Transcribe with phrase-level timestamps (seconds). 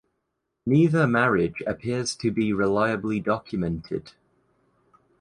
[0.65, 4.13] Neither marriage appears to be reliably documented.